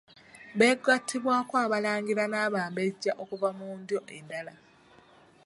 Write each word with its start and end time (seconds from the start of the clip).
Beegattibwako 0.57 1.53
abalangira 1.65 2.23
n’abambejja 2.29 3.11
okuva 3.23 3.49
mu 3.57 3.67
ndyo 3.81 3.99
endala. 4.17 4.53